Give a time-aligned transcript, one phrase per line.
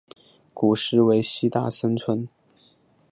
[0.51, 2.27] 古时为西大森村。